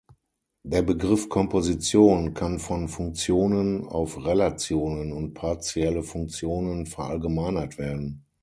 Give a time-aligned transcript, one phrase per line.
[0.63, 8.25] Der Begriff Komposition kann von Funktionen auf Relationen und partielle Funktionen verallgemeinert werden.